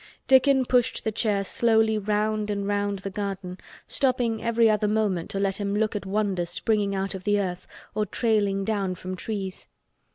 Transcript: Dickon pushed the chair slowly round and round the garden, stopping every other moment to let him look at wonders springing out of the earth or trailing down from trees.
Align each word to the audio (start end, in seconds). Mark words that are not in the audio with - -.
Dickon 0.27 0.65
pushed 0.65 1.03
the 1.03 1.11
chair 1.11 1.43
slowly 1.43 1.95
round 1.95 2.49
and 2.49 2.67
round 2.67 2.97
the 2.97 3.11
garden, 3.11 3.59
stopping 3.85 4.41
every 4.41 4.67
other 4.67 4.87
moment 4.87 5.29
to 5.29 5.39
let 5.39 5.57
him 5.57 5.75
look 5.75 5.95
at 5.95 6.07
wonders 6.07 6.49
springing 6.49 6.95
out 6.95 7.13
of 7.13 7.23
the 7.23 7.39
earth 7.39 7.67
or 7.93 8.07
trailing 8.07 8.65
down 8.65 8.95
from 8.95 9.15
trees. 9.15 9.67